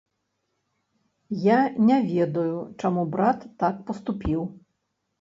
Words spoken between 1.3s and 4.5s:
Я не ведаю, чаму брат так паступіў.